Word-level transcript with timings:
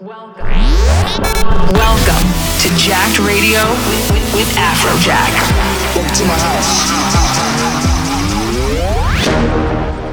Welcome. 0.00 0.42
Welcome 1.72 2.26
to 2.58 2.68
Jacked 2.76 3.20
Radio 3.20 3.62
with, 3.86 4.10
with, 4.10 4.34
with 4.34 4.50
Afrojack. 4.56 5.30
Welcome 5.94 6.14
to 6.16 6.24
my 6.24 6.34
house. 6.34 6.90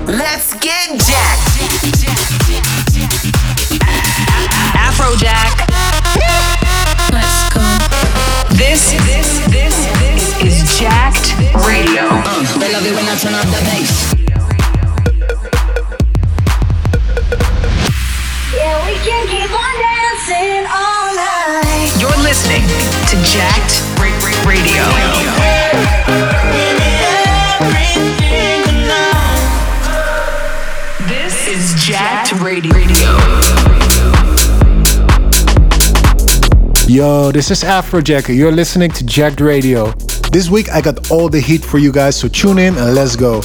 Let's 0.07 0.53
get 0.59 0.99
jacked. 1.01 1.57
Afrojack. 4.77 5.65
Let's 7.11 7.49
go. 7.49 7.65
This, 8.55 8.91
this, 8.91 9.39
this, 9.47 9.75
this 9.97 10.43
is 10.43 10.79
Jacked 10.79 11.33
Radio. 11.65 12.05
They 12.59 12.71
love 12.71 12.85
it 12.85 12.93
when 12.93 13.09
I 13.09 13.17
turn 13.17 13.33
up 13.33 13.45
the 13.47 13.61
bass. 13.65 14.10
We 18.91 18.97
can 18.97 19.25
keep 19.25 19.49
on 19.49 19.75
dancing 19.79 20.65
all 20.67 21.15
night. 21.15 21.95
You're 21.97 22.23
listening 22.27 22.63
to 23.07 23.15
Jacked 23.23 23.79
Ra- 24.01 24.19
Ra- 24.19 24.43
Radio. 24.43 24.83
This 31.07 31.47
is 31.47 31.81
Jacked 31.81 32.33
Radio. 32.41 32.71
Yo, 36.87 37.31
this 37.31 37.49
is 37.49 37.63
Afrojack. 37.63 38.35
You're 38.35 38.51
listening 38.51 38.91
to 38.91 39.05
Jacked 39.05 39.39
Radio. 39.39 39.93
This 40.33 40.49
week 40.49 40.69
I 40.69 40.81
got 40.81 41.09
all 41.09 41.29
the 41.29 41.39
heat 41.39 41.63
for 41.63 41.77
you 41.77 41.93
guys, 41.93 42.17
so 42.17 42.27
tune 42.27 42.59
in 42.59 42.75
and 42.75 42.93
let's 42.93 43.15
go. 43.15 43.41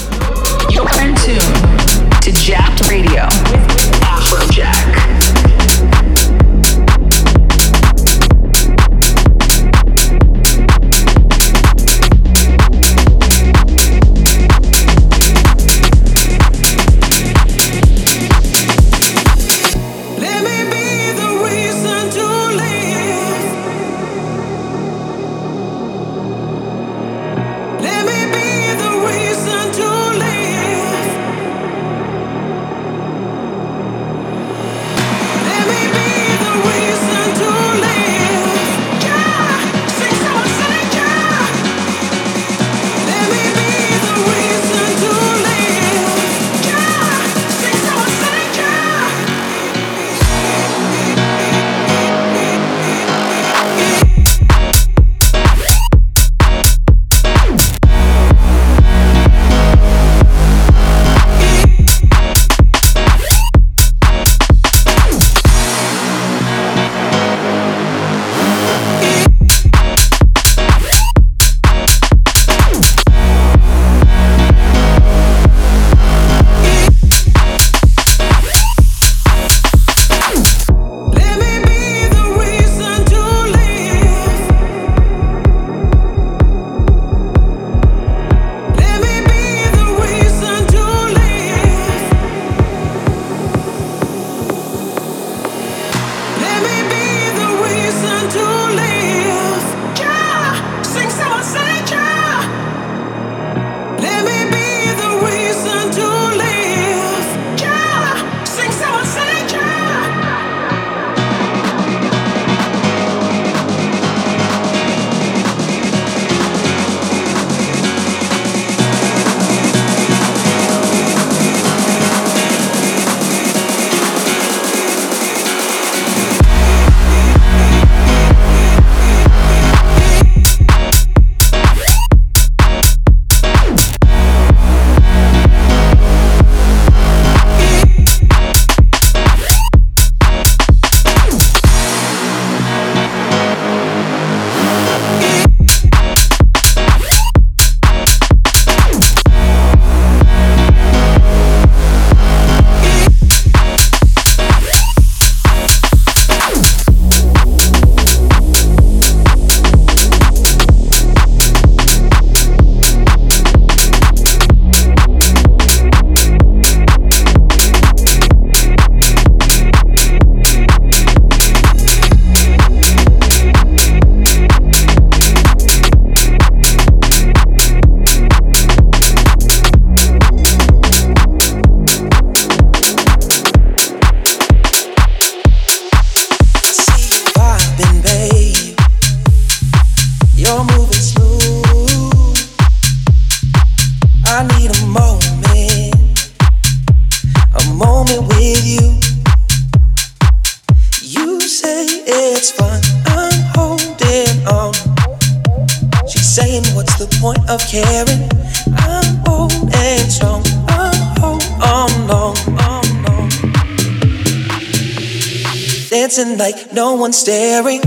One's 217.06 217.18
staring. 217.18 217.85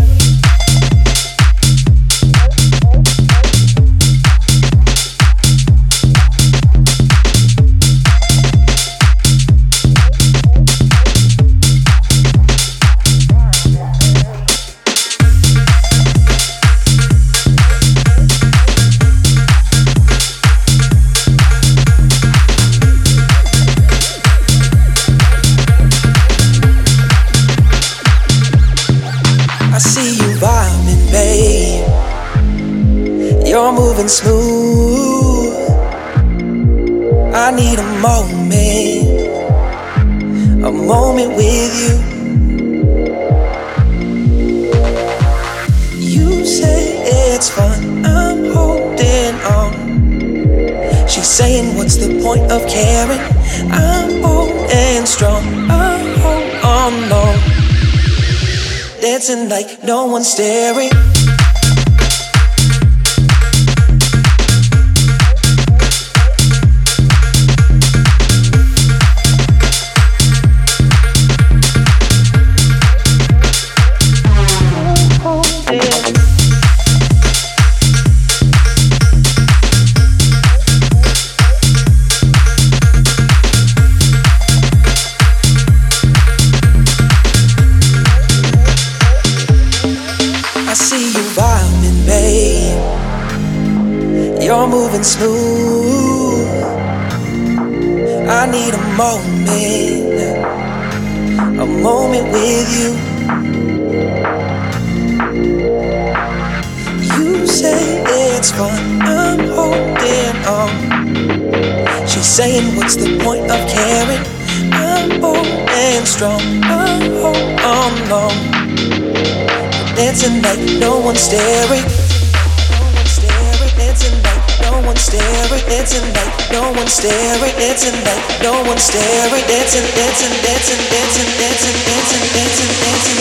staring, 128.79 129.45
dancing, 129.47 129.83
dancing, 129.95 130.33
dancing, 130.41 130.79
dancing, 130.89 131.29
dancing, 131.37 131.77
dancing, 131.85 132.23
dancing, 132.33 132.71
dancing, 132.79 133.19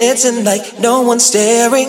dancing 0.00 0.44
like 0.44 0.78
no 0.78 1.02
one's 1.02 1.24
staring. 1.24 1.88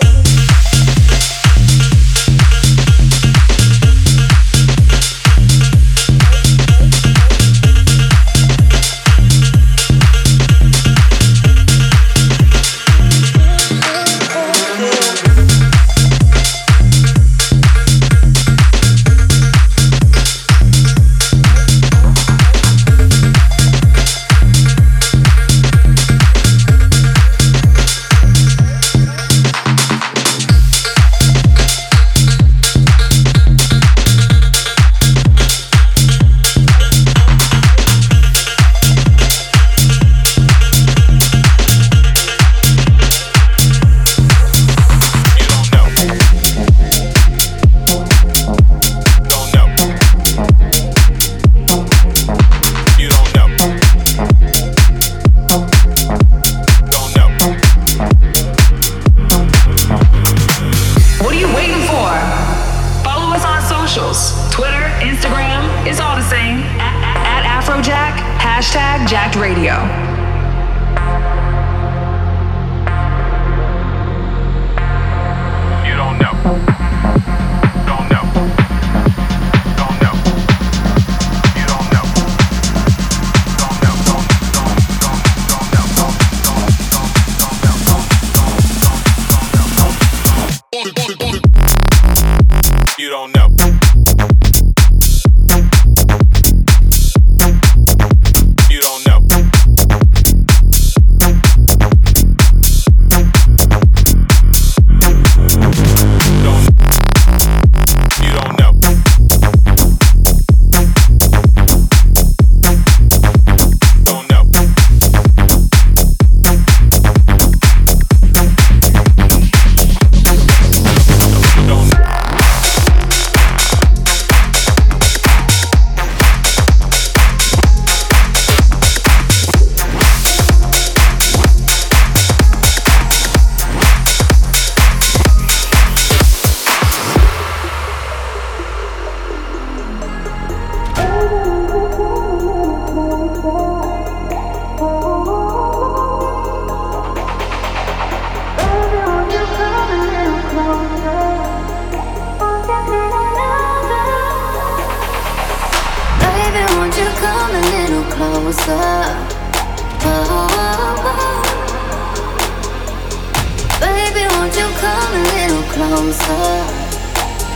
Baby, 163.80 164.24
won't 164.34 164.54
you 164.54 164.68
come 164.78 165.14
a 165.14 165.22
little 165.32 165.64
closer? 165.74 166.54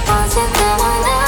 Once 0.08 0.34
you 0.34 0.46
come 0.54 0.80
on 0.80 1.23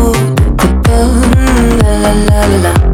Ooh, 0.00 0.12
la 1.82 2.12
la 2.28 2.46
la 2.62 2.87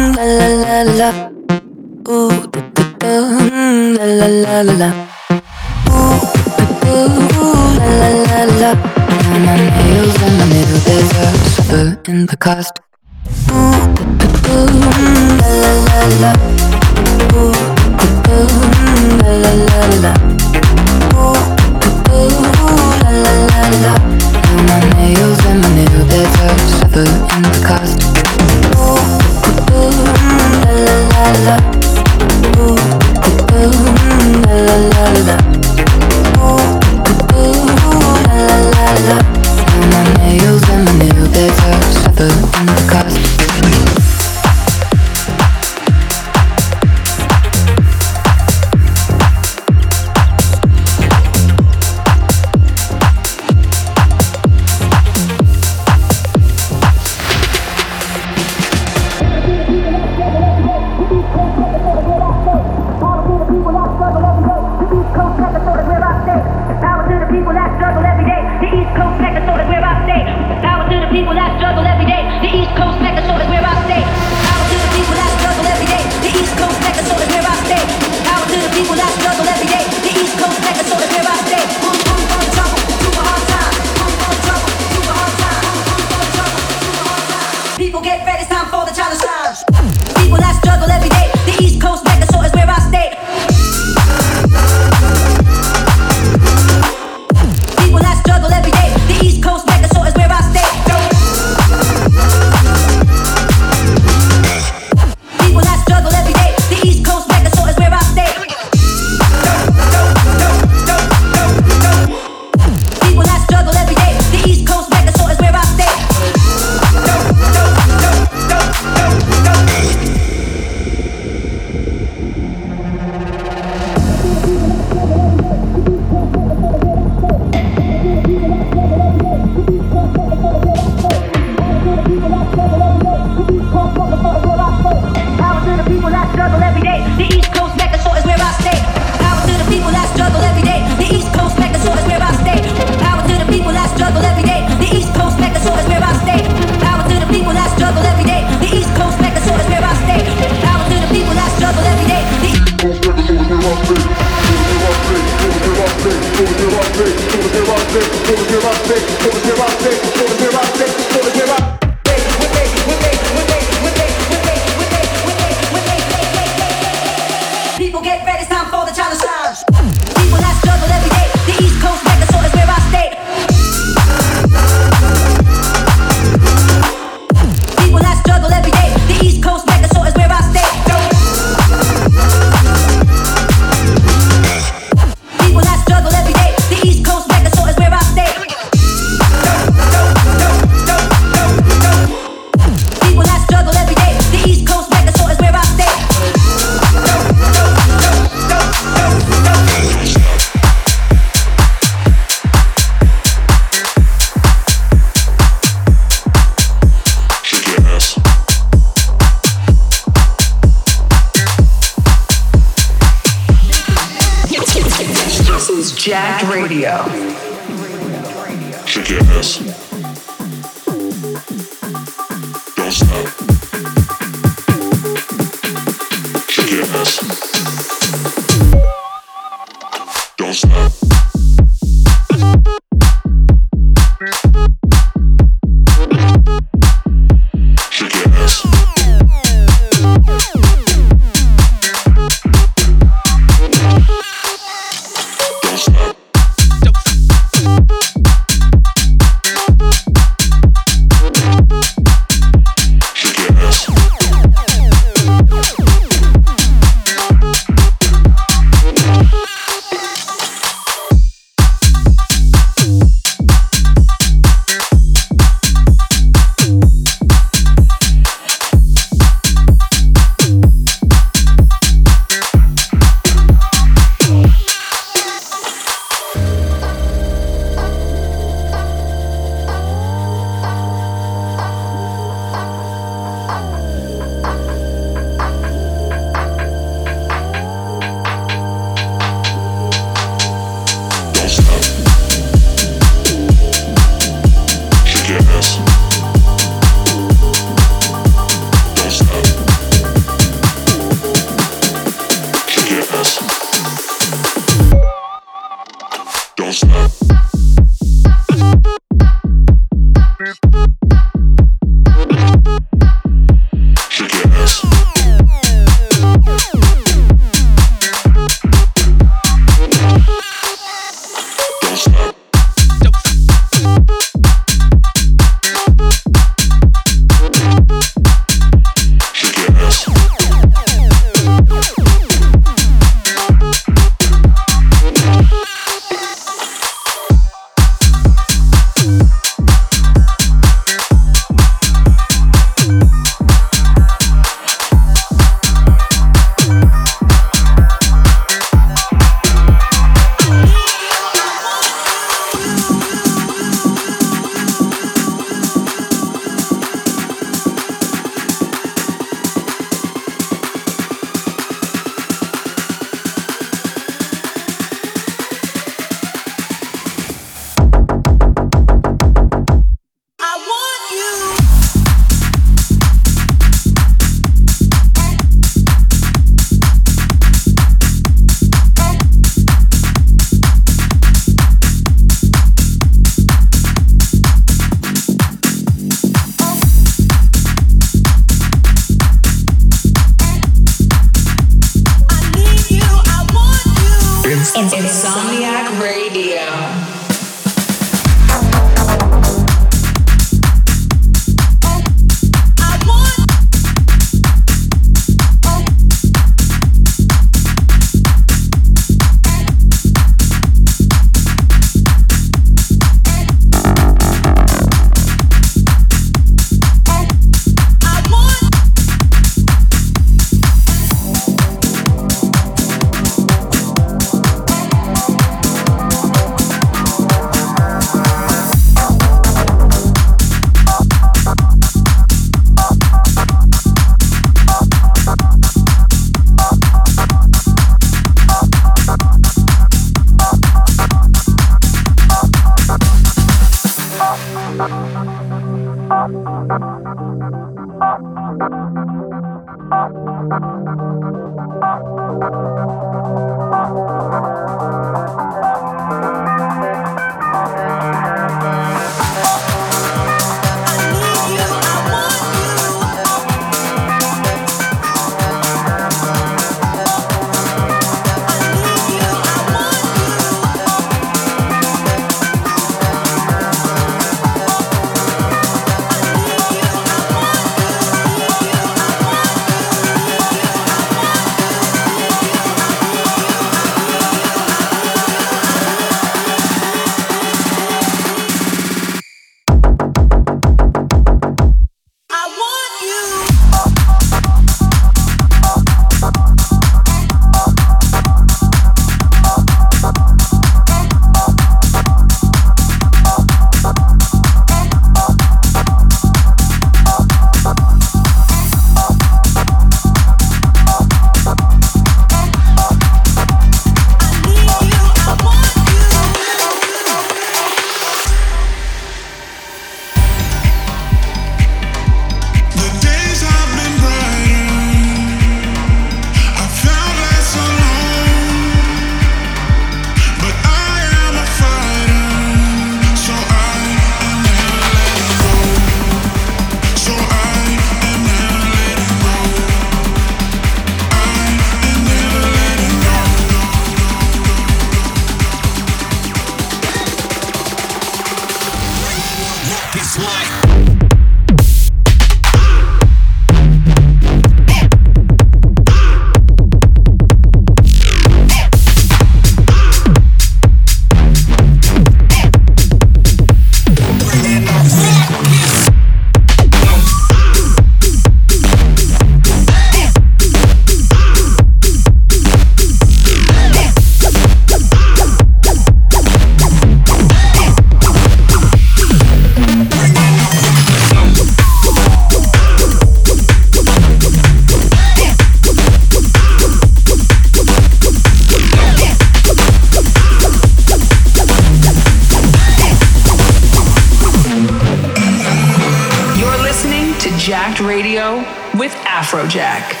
Afrojack. 599.31 600.00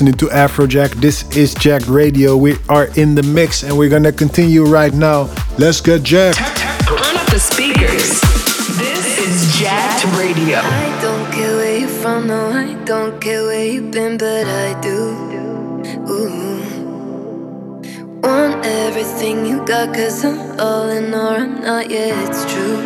Listening 0.00 0.16
to 0.16 0.34
Afrojack. 0.34 0.92
This 0.94 1.28
is 1.36 1.52
Jack 1.52 1.82
Radio. 1.86 2.34
We 2.34 2.56
are 2.70 2.86
in 2.96 3.14
the 3.14 3.22
mix 3.22 3.62
and 3.62 3.76
we're 3.76 3.90
gonna 3.90 4.12
continue 4.12 4.64
right 4.64 4.94
now. 4.94 5.28
Let's 5.58 5.82
get 5.82 6.02
Jack. 6.02 6.36
Turn 6.86 7.16
up 7.18 7.26
the 7.26 7.38
speakers. 7.38 8.18
This 8.80 9.18
is 9.18 9.60
Jack 9.60 10.02
Radio. 10.16 10.60
I 10.60 10.98
don't 11.02 11.30
care 11.30 11.54
where 11.54 11.78
you're 11.80 11.88
from, 11.88 12.28
no, 12.28 12.50
I 12.50 12.72
don't 12.86 13.20
care 13.20 13.44
where 13.44 13.66
you've 13.66 13.90
been, 13.90 14.16
but 14.16 14.46
I 14.46 14.80
do. 14.80 14.96
Ooh. 16.08 16.62
Want 18.22 18.64
everything 18.64 19.44
you 19.44 19.62
got, 19.66 19.94
cause 19.94 20.24
I'm 20.24 20.58
all 20.58 20.88
in 20.88 21.12
or 21.12 21.36
I'm 21.42 21.60
not, 21.60 21.90
yeah, 21.90 22.26
it's 22.26 22.50
true. 22.50 22.80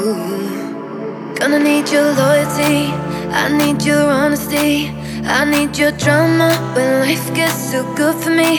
Ooh. 0.00 1.34
Gonna 1.36 1.60
need 1.60 1.88
your 1.88 2.12
loyalty, 2.14 2.90
I 3.30 3.56
need 3.56 3.84
your 3.84 4.02
honesty, 4.02 4.97
I 5.24 5.44
need 5.44 5.76
your 5.76 5.92
drama 5.92 6.50
when 6.74 7.00
life 7.00 7.34
gets 7.34 7.72
too 7.72 7.82
good 7.96 8.14
for 8.22 8.30
me. 8.30 8.58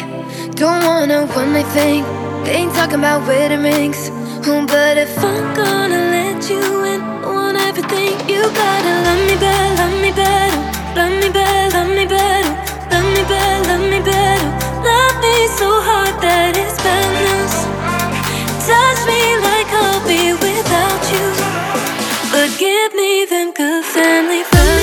Don't 0.56 0.84
wanna 0.84 1.26
one 1.28 1.54
night 1.54 1.68
thing, 1.68 2.04
They 2.44 2.52
ain't 2.64 2.74
talking 2.74 3.00
about 3.00 3.28
wedding 3.28 3.64
rings. 3.64 4.10
Oh, 4.46 4.66
but 4.68 4.98
if 4.98 5.18
I'm 5.24 5.56
gonna 5.56 6.02
let 6.16 6.50
you 6.50 6.64
in, 6.92 7.02
I 7.02 7.28
want 7.32 7.58
everything. 7.58 8.14
You 8.28 8.42
gotta 8.42 8.94
love 9.06 9.22
me 9.28 9.36
better, 9.38 9.76
love 9.80 9.96
me 10.02 10.12
better, 10.12 10.56
love 10.98 11.16
me 11.22 11.30
better, 11.30 11.78
love 11.78 11.90
me 11.98 12.06
better, 12.06 12.50
love 12.92 13.08
me 13.16 13.24
better, 13.32 13.60
love 13.70 13.86
me 13.92 14.00
better. 14.00 14.48
Love 14.84 15.16
me 15.24 15.36
so 15.60 15.70
hard 15.88 16.16
that 16.24 16.58
it's 16.58 16.78
madness. 16.84 17.56
Touch 18.68 19.00
me 19.08 19.22
like 19.48 19.70
I'll 19.84 20.02
be 20.08 20.34
without 20.34 21.04
you. 21.14 21.28
But 22.34 22.50
give 22.58 22.92
me 22.96 23.26
them 23.26 23.54
good 23.54 23.86
family 23.86 24.44
values. 24.44 24.79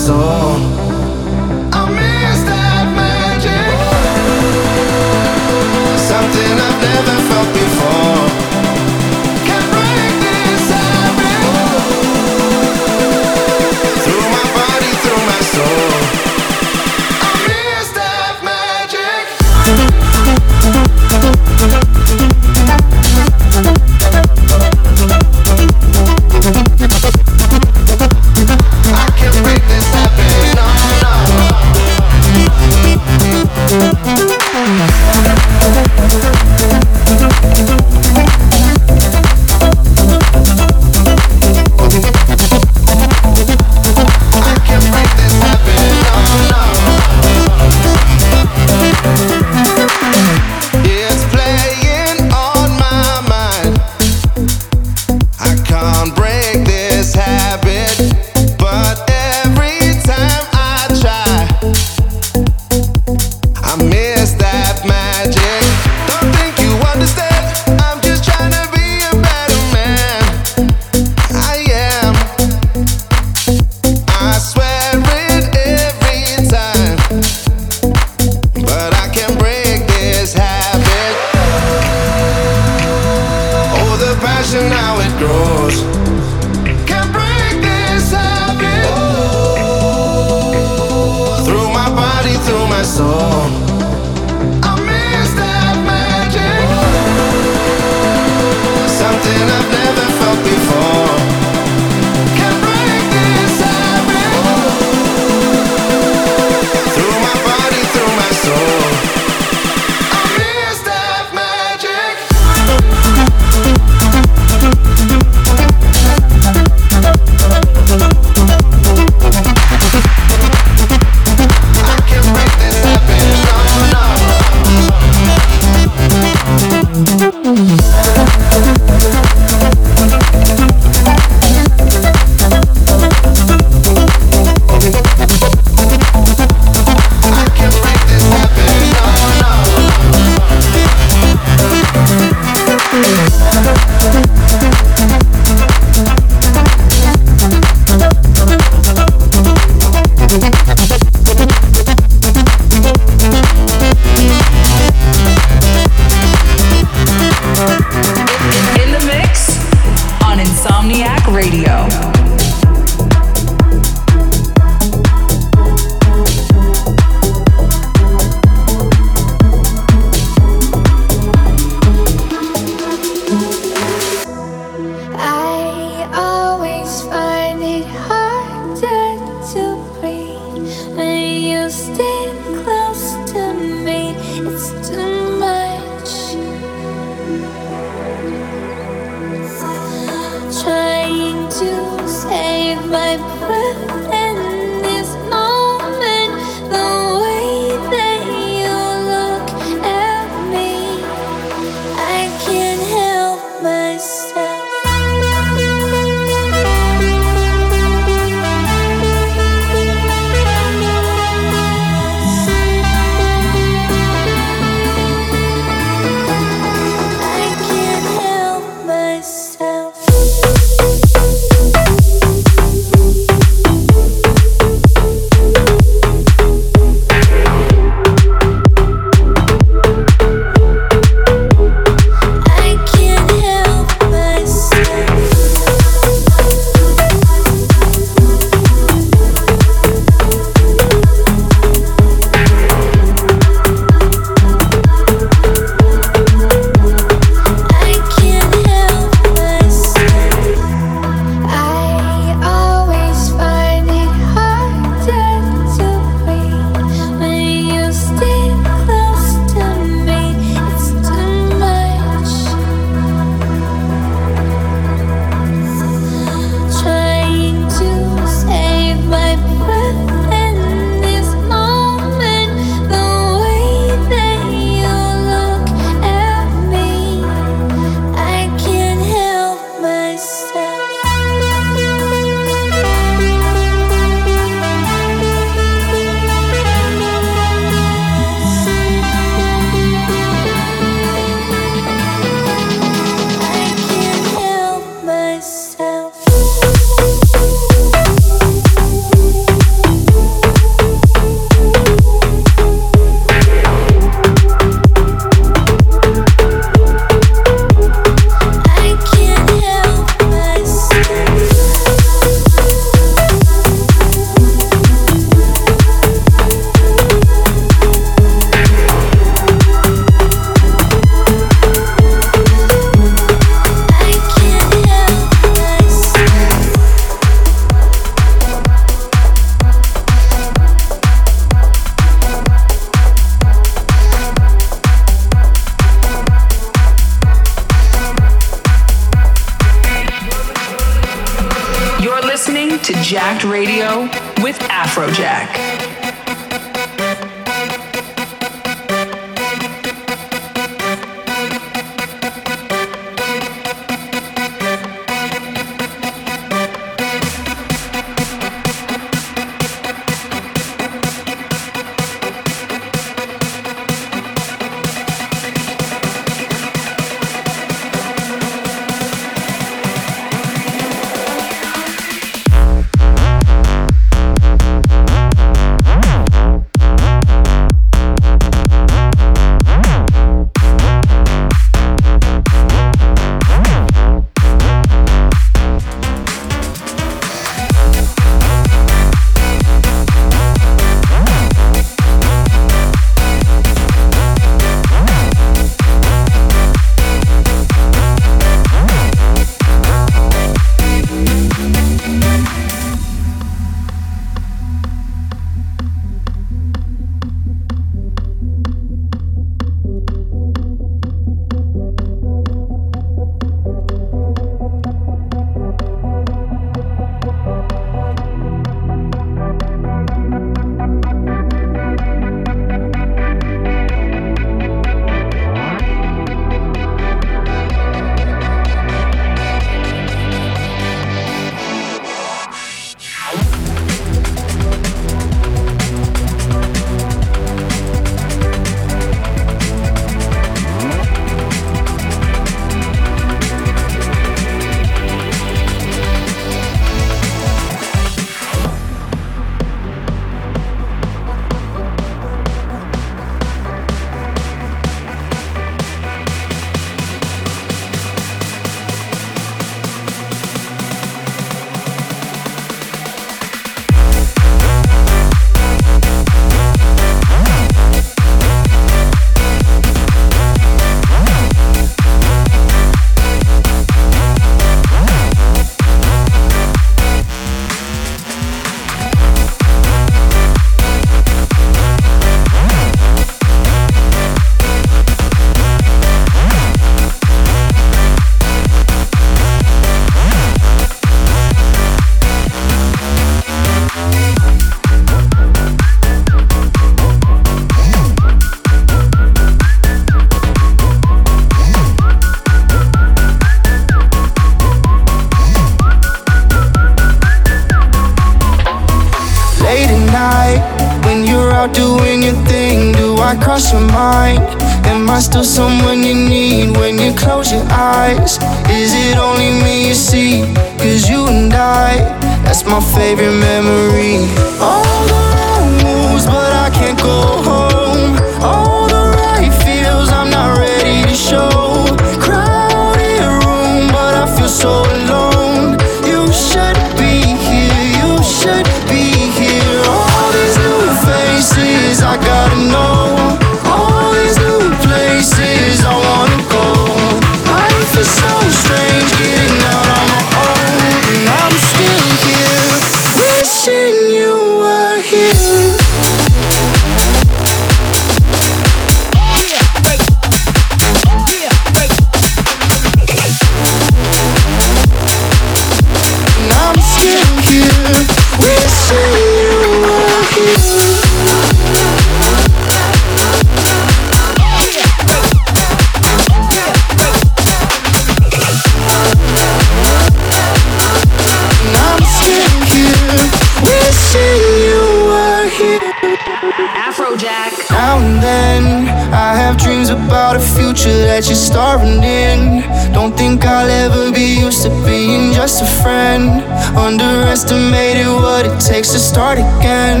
in. 591.82 592.62
Don't 592.92 593.16
think 593.16 593.44
I'll 593.44 593.68
ever 593.68 594.12
be 594.12 594.40
used 594.40 594.62
to 594.62 594.70
being 594.84 595.32
just 595.32 595.62
a 595.62 595.66
friend. 595.82 596.42
Underestimated 596.76 598.06
what 598.06 598.46
it 598.46 598.58
takes 598.60 598.92
to 598.92 598.98
start 598.98 599.38
again, 599.38 600.00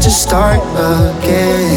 to 0.00 0.10
start 0.10 0.60
again. 0.60 1.73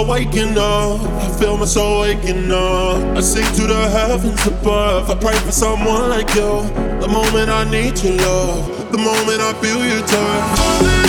soul 0.00 0.08
waking 0.08 0.56
up. 0.56 1.00
I 1.00 1.38
feel 1.38 1.56
my 1.56 1.64
soul 1.64 2.00
waking 2.00 2.50
up. 2.50 3.16
I 3.16 3.20
sing 3.20 3.44
to 3.56 3.66
the 3.66 3.88
heavens 3.90 4.46
above. 4.46 5.10
I 5.10 5.14
pray 5.14 5.36
for 5.38 5.52
someone 5.52 6.08
like 6.08 6.28
you. 6.34 6.62
The 7.00 7.08
moment 7.08 7.50
I 7.50 7.64
need 7.70 7.96
to 7.96 8.12
love. 8.12 8.92
The 8.92 8.98
moment 8.98 9.40
I 9.40 9.52
feel 9.60 9.84
your 9.84 10.06
touch. 10.06 10.99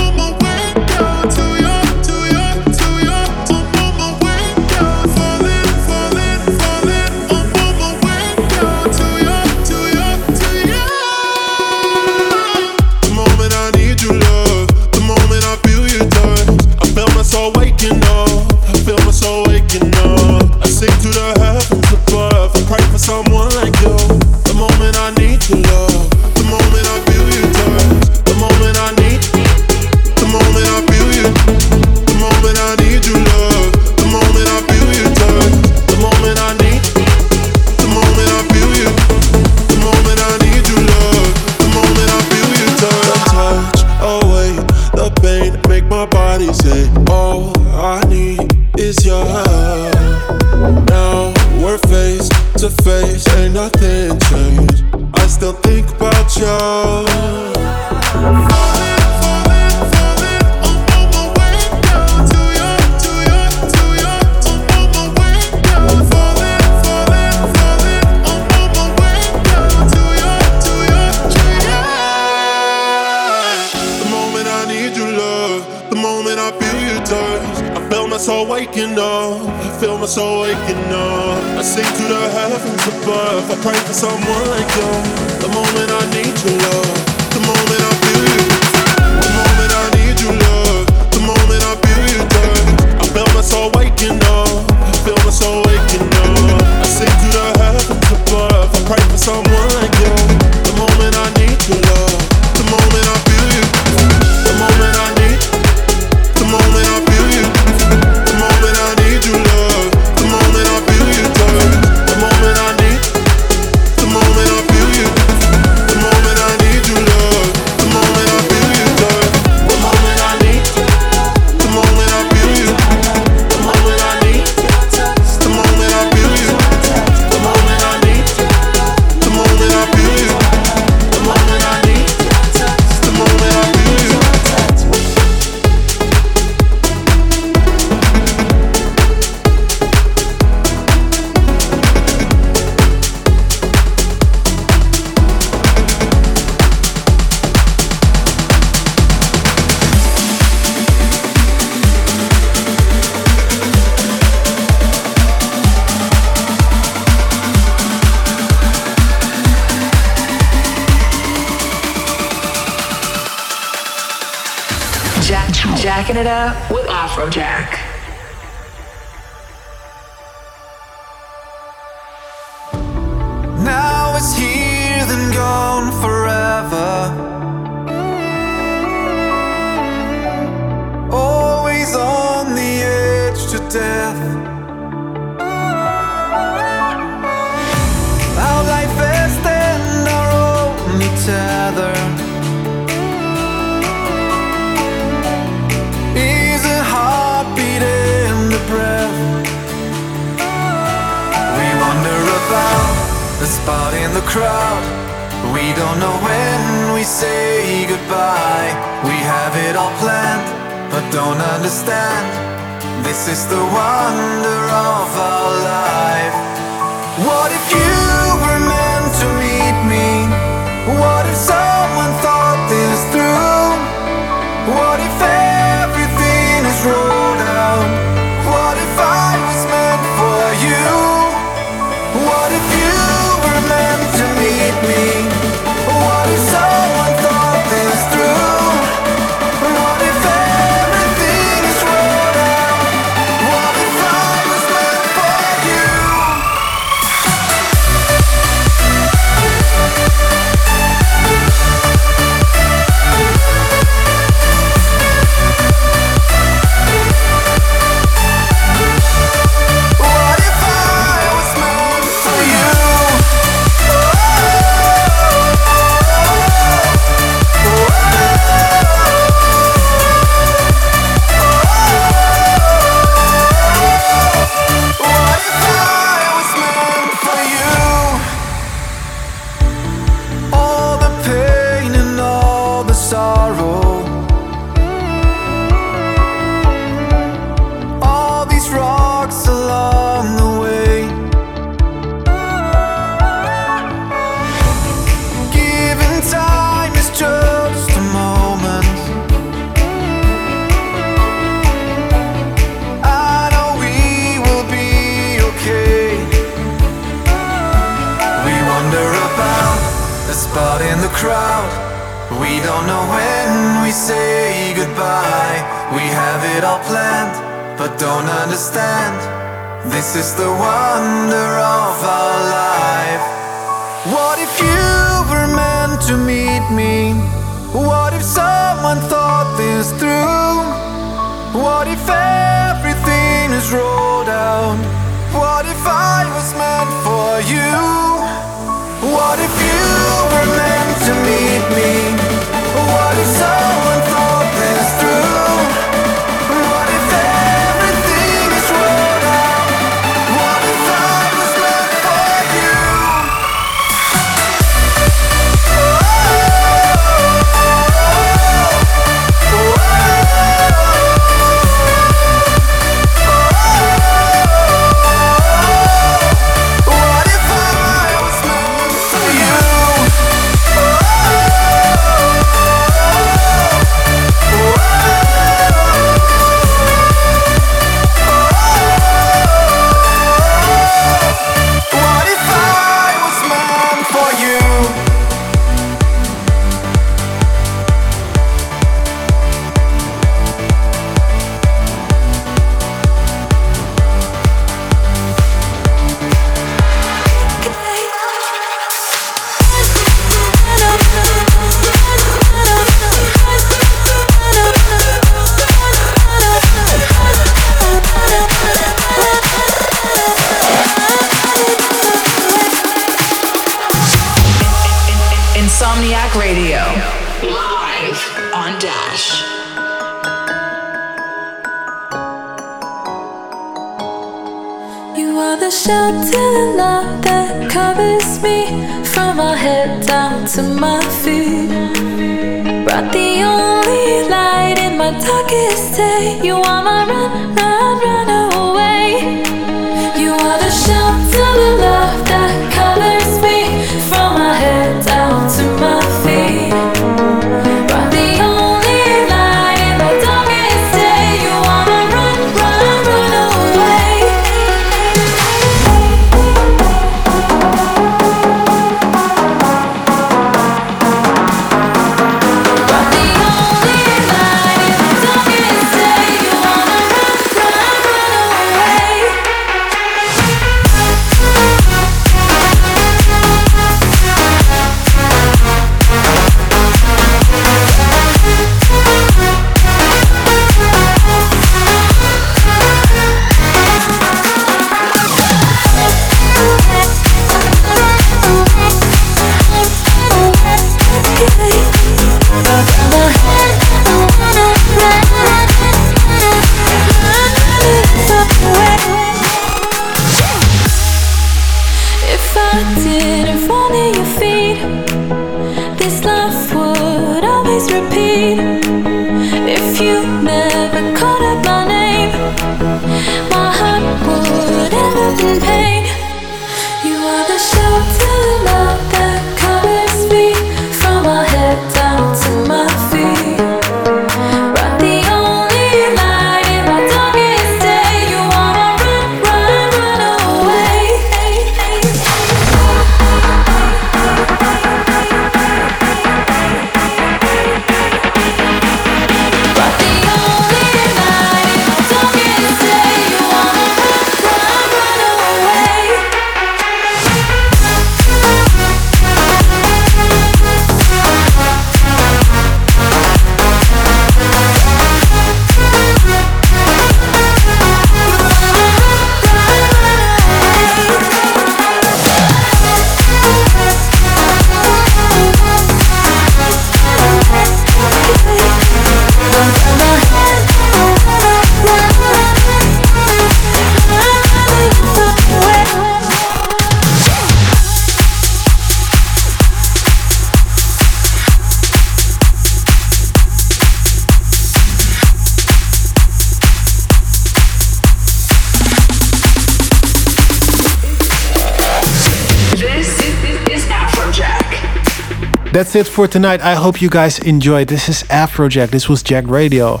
That's 595.78 595.94
it 595.94 596.08
for 596.08 596.26
tonight. 596.26 596.60
I 596.60 596.74
hope 596.74 597.00
you 597.00 597.08
guys 597.08 597.38
enjoyed. 597.38 597.86
This 597.86 598.08
is 598.08 598.24
Afrojack. 598.24 598.90
This 598.90 599.08
was 599.08 599.22
Jack 599.22 599.46
Radio. 599.46 600.00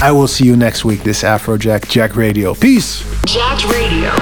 I 0.00 0.10
will 0.12 0.26
see 0.26 0.46
you 0.46 0.56
next 0.56 0.82
week. 0.82 1.02
This 1.02 1.22
Afrojack 1.22 1.90
Jack 1.90 2.16
Radio. 2.16 2.54
Peace. 2.54 3.04
Jack 3.26 3.62
Radio 3.68 4.12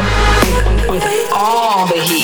with 0.91 1.05
all 1.33 1.87
the 1.87 2.03
heat. 2.03 2.22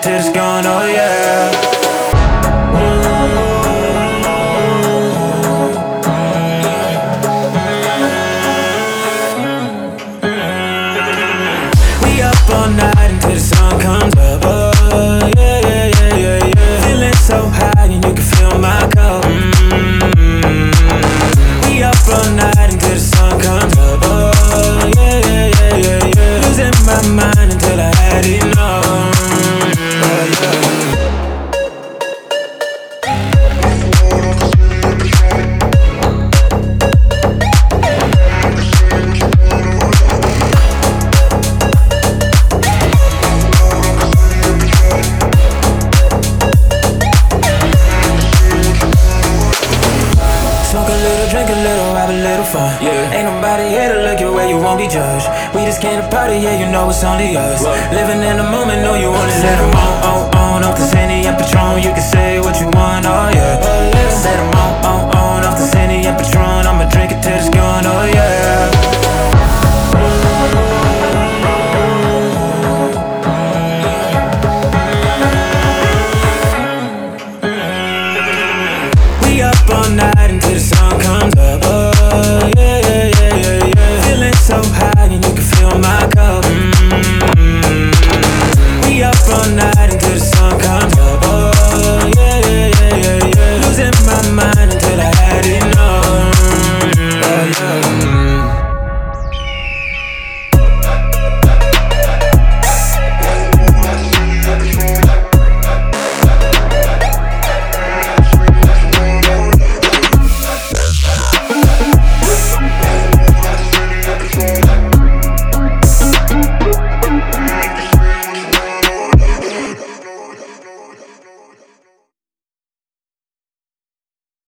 I'ma 0.00 0.22
drink 0.22 0.87